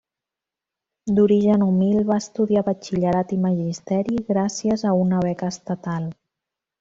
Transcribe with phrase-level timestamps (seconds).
[1.17, 6.09] D'origen humil, va estudiar batxillerat i magisteri gràcies a una beca estatal.